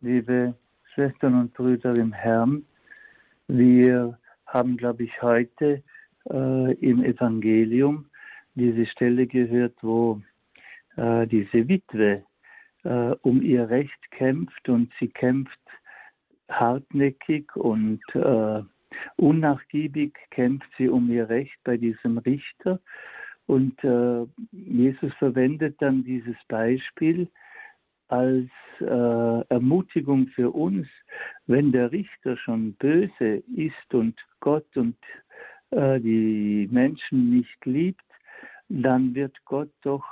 liebe 0.00 0.54
Schwestern 0.94 1.34
und 1.40 1.54
Brüder 1.54 1.94
im 1.96 2.12
Herrn. 2.12 2.66
Wir 3.48 4.18
haben, 4.46 4.76
glaube 4.76 5.04
ich, 5.04 5.22
heute 5.22 5.82
äh, 6.30 6.72
im 6.74 7.02
Evangelium 7.02 8.06
diese 8.54 8.86
Stelle 8.86 9.26
gehört, 9.26 9.74
wo 9.82 10.20
äh, 10.96 11.26
diese 11.26 11.68
Witwe 11.68 12.24
äh, 12.84 13.14
um 13.22 13.42
ihr 13.42 13.68
Recht 13.68 14.10
kämpft 14.10 14.68
und 14.68 14.92
sie 15.00 15.08
kämpft 15.08 15.58
hartnäckig 16.48 17.54
und 17.56 18.00
äh, 18.14 18.62
unnachgiebig 19.16 20.16
kämpft 20.30 20.68
sie 20.78 20.88
um 20.88 21.10
ihr 21.10 21.28
Recht 21.28 21.56
bei 21.64 21.76
diesem 21.76 22.18
Richter. 22.18 22.80
Und 23.46 23.82
äh, 23.84 24.26
Jesus 24.52 25.12
verwendet 25.14 25.76
dann 25.80 26.04
dieses 26.04 26.36
Beispiel 26.48 27.28
als 28.08 28.50
äh, 28.80 29.40
Ermutigung 29.48 30.28
für 30.28 30.50
uns, 30.50 30.86
wenn 31.46 31.72
der 31.72 31.92
Richter 31.92 32.36
schon 32.36 32.72
böse 32.74 33.42
ist 33.54 33.94
und 33.94 34.18
Gott 34.40 34.76
und 34.76 34.96
äh, 35.70 36.00
die 36.00 36.68
Menschen 36.70 37.30
nicht 37.30 37.64
liebt, 37.64 38.02
dann 38.68 39.14
wird 39.14 39.36
Gott 39.44 39.70
doch 39.82 40.04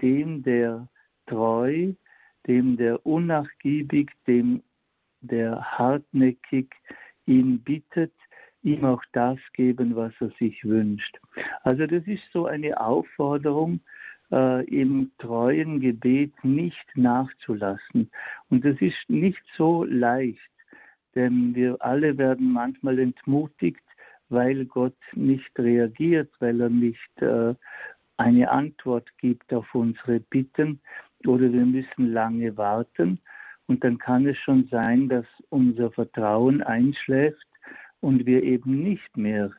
dem, 0.00 0.42
der 0.42 0.88
treu, 1.26 1.92
dem, 2.46 2.76
der 2.76 3.04
unnachgiebig, 3.04 4.10
dem, 4.26 4.62
der 5.20 5.60
hartnäckig 5.62 6.74
ihn 7.26 7.60
bittet, 7.60 8.12
ihm 8.62 8.84
auch 8.84 9.02
das 9.12 9.38
geben, 9.52 9.94
was 9.94 10.12
er 10.20 10.30
sich 10.38 10.64
wünscht. 10.64 11.18
Also 11.62 11.86
das 11.86 12.04
ist 12.06 12.22
so 12.32 12.46
eine 12.46 12.80
Aufforderung, 12.80 13.80
äh, 14.32 14.64
im 14.64 15.10
treuen 15.18 15.80
Gebet 15.80 16.32
nicht 16.42 16.86
nachzulassen. 16.94 18.10
Und 18.50 18.64
das 18.64 18.76
ist 18.80 19.08
nicht 19.08 19.42
so 19.56 19.84
leicht, 19.84 20.38
denn 21.14 21.54
wir 21.54 21.76
alle 21.80 22.16
werden 22.18 22.52
manchmal 22.52 22.98
entmutigt, 22.98 23.82
weil 24.28 24.64
Gott 24.66 24.96
nicht 25.14 25.50
reagiert, 25.58 26.30
weil 26.40 26.60
er 26.60 26.68
nicht 26.68 27.22
äh, 27.22 27.54
eine 28.18 28.50
Antwort 28.50 29.08
gibt 29.18 29.52
auf 29.54 29.74
unsere 29.74 30.20
Bitten 30.20 30.80
oder 31.26 31.52
wir 31.52 31.64
müssen 31.64 32.12
lange 32.12 32.56
warten. 32.56 33.20
Und 33.66 33.84
dann 33.84 33.98
kann 33.98 34.26
es 34.26 34.36
schon 34.38 34.66
sein, 34.70 35.08
dass 35.08 35.26
unser 35.50 35.90
Vertrauen 35.90 36.62
einschläft 36.62 37.46
und 38.00 38.26
wir 38.26 38.42
eben 38.42 38.82
nicht 38.82 39.16
mehr 39.16 39.50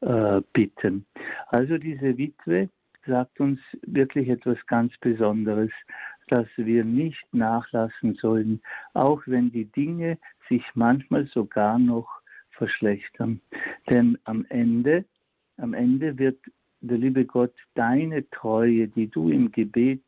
äh, 0.00 0.40
bitten. 0.52 1.06
Also 1.48 1.78
diese 1.78 2.16
Witwe 2.16 2.68
sagt 3.06 3.40
uns 3.40 3.60
wirklich 3.82 4.28
etwas 4.28 4.58
ganz 4.66 4.96
Besonderes, 4.98 5.70
dass 6.28 6.46
wir 6.56 6.84
nicht 6.84 7.24
nachlassen 7.32 8.14
sollen, 8.14 8.60
auch 8.94 9.22
wenn 9.26 9.50
die 9.50 9.66
Dinge 9.66 10.18
sich 10.48 10.64
manchmal 10.74 11.26
sogar 11.26 11.78
noch 11.78 12.08
verschlechtern. 12.50 13.40
Denn 13.90 14.18
am 14.24 14.44
Ende, 14.48 15.04
am 15.56 15.74
Ende 15.74 16.18
wird 16.18 16.38
der 16.80 16.98
liebe 16.98 17.24
Gott 17.24 17.54
deine 17.74 18.28
Treue, 18.30 18.88
die 18.88 19.08
du 19.08 19.30
im 19.30 19.50
Gebet 19.52 20.02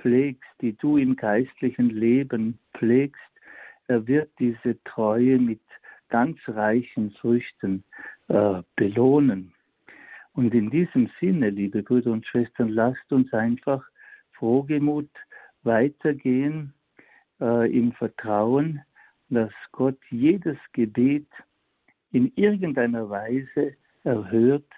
pflegst, 0.00 0.50
die 0.60 0.76
du 0.76 0.96
im 0.96 1.16
geistlichen 1.16 1.90
Leben 1.90 2.58
pflegst, 2.76 3.20
er 3.86 4.06
wird 4.06 4.30
diese 4.38 4.82
Treue 4.84 5.38
mit 5.38 5.60
ganz 6.08 6.38
reichen 6.46 7.10
Früchten 7.12 7.84
äh, 8.28 8.62
belohnen. 8.76 9.53
Und 10.34 10.52
in 10.52 10.68
diesem 10.70 11.10
Sinne, 11.20 11.50
liebe 11.50 11.82
Brüder 11.82 12.12
und 12.12 12.26
Schwestern, 12.26 12.68
lasst 12.68 13.12
uns 13.12 13.32
einfach 13.32 13.84
frohgemut 14.32 15.08
weitergehen 15.62 16.74
äh, 17.40 17.70
im 17.72 17.92
Vertrauen, 17.92 18.82
dass 19.30 19.52
Gott 19.72 19.98
jedes 20.10 20.58
Gebet 20.72 21.26
in 22.10 22.32
irgendeiner 22.36 23.08
Weise 23.08 23.74
erhört 24.02 24.70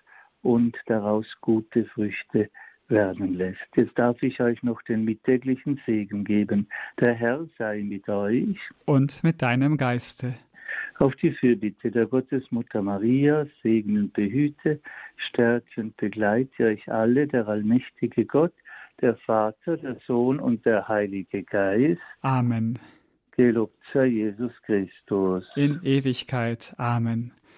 und 0.43 0.77
daraus 0.87 1.27
gute 1.41 1.85
Früchte 1.87 2.51
werden 2.89 3.35
lässt. 3.35 3.67
Jetzt 3.77 3.99
darf 3.99 4.23
ich 4.23 4.41
euch 4.41 4.63
noch 4.63 4.81
den 4.83 5.05
mittäglichen 5.05 5.81
Segen 5.87 6.25
geben. 6.25 6.69
Der 7.01 7.15
Herr 7.15 7.47
sei 7.59 7.83
mit 7.83 8.09
euch. 8.09 8.57
Und 8.85 9.25
mit 9.25 9.43
deinem 9.43 9.77
Geiste 9.77 10.35
auf 10.99 11.15
die 11.17 11.33
Fürbitte 11.33 11.91
der 11.91 12.07
Gottesmutter 12.07 12.83
Maria, 12.83 13.47
segne 13.63 14.01
und 14.01 14.13
behüte, 14.13 14.81
stärke 15.17 15.81
und 15.81 15.97
begleite 15.97 16.65
euch 16.65 16.89
alle, 16.91 17.27
der 17.27 17.49
allmächtige 17.49 18.25
Gott, 18.25 18.53
der 19.01 19.17
Vater, 19.17 19.77
der 19.77 19.97
Sohn 20.07 20.41
und 20.41 20.65
der 20.65 20.89
Heilige 20.89 21.43
Geist. 21.43 22.01
Amen. 22.23 22.79
Gelobt 23.37 23.79
sei 23.93 24.07
Jesus 24.07 24.53
Christus. 24.65 25.45
In 25.57 25.81
Ewigkeit. 25.83 26.75
Amen. 26.79 27.33